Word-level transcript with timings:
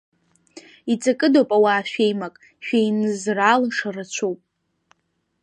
Иҵакыдоуп 0.93 1.49
ауаа 1.57 1.83
шәеимак, 1.89 2.35
Шәеинызраалаша 2.65 3.89
рацәоуп! 3.95 4.39